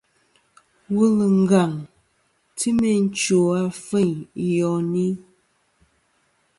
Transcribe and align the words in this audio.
Wul 0.93 1.15
ngaŋ 1.41 1.71
ti 2.57 2.69
meyn 2.79 3.03
chwò 3.19 3.41
afeyn 3.61 4.13
i 4.45 4.47
yoni. 4.57 5.07